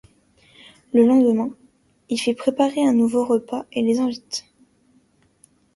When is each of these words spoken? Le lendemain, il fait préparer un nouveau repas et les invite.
Le 0.95 1.05
lendemain, 1.05 1.51
il 2.09 2.17
fait 2.17 2.33
préparer 2.33 2.83
un 2.83 2.91
nouveau 2.93 3.23
repas 3.23 3.67
et 3.71 3.83
les 3.83 3.99
invite. 3.99 4.45